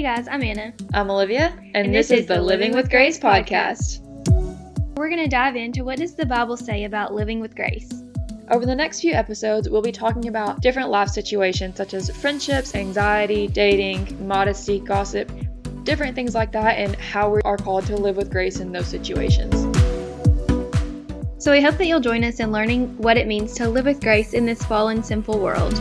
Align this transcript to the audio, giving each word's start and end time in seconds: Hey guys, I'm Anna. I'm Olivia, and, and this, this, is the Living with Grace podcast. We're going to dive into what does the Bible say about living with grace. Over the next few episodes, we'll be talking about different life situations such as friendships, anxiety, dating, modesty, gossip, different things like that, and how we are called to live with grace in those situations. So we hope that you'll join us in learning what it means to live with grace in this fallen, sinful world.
Hey 0.00 0.16
guys, 0.16 0.28
I'm 0.28 0.42
Anna. 0.42 0.72
I'm 0.94 1.10
Olivia, 1.10 1.52
and, 1.58 1.76
and 1.76 1.94
this, 1.94 2.08
this, 2.08 2.20
is 2.20 2.26
the 2.26 2.40
Living 2.40 2.74
with 2.74 2.88
Grace 2.88 3.18
podcast. 3.18 4.00
We're 4.96 5.10
going 5.10 5.22
to 5.22 5.28
dive 5.28 5.56
into 5.56 5.84
what 5.84 5.98
does 5.98 6.14
the 6.14 6.24
Bible 6.24 6.56
say 6.56 6.84
about 6.84 7.12
living 7.12 7.38
with 7.38 7.54
grace. 7.54 8.02
Over 8.50 8.64
the 8.64 8.74
next 8.74 9.02
few 9.02 9.12
episodes, 9.12 9.68
we'll 9.68 9.82
be 9.82 9.92
talking 9.92 10.28
about 10.28 10.62
different 10.62 10.88
life 10.88 11.10
situations 11.10 11.76
such 11.76 11.92
as 11.92 12.08
friendships, 12.08 12.74
anxiety, 12.74 13.46
dating, 13.46 14.26
modesty, 14.26 14.80
gossip, 14.80 15.30
different 15.82 16.14
things 16.14 16.34
like 16.34 16.50
that, 16.52 16.78
and 16.78 16.96
how 16.96 17.28
we 17.28 17.42
are 17.42 17.58
called 17.58 17.84
to 17.84 17.96
live 17.96 18.16
with 18.16 18.30
grace 18.30 18.58
in 18.58 18.72
those 18.72 18.86
situations. 18.86 19.54
So 21.36 21.52
we 21.52 21.60
hope 21.60 21.76
that 21.76 21.86
you'll 21.86 22.00
join 22.00 22.24
us 22.24 22.40
in 22.40 22.50
learning 22.50 22.96
what 22.96 23.18
it 23.18 23.26
means 23.26 23.52
to 23.56 23.68
live 23.68 23.84
with 23.84 24.00
grace 24.00 24.32
in 24.32 24.46
this 24.46 24.62
fallen, 24.62 25.02
sinful 25.02 25.38
world. 25.38 25.78